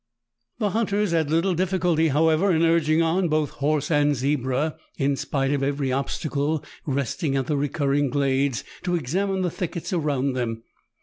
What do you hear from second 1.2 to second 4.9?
little difficulty, however, in urging on both horse and zebra,